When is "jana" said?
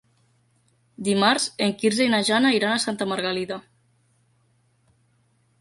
2.31-2.53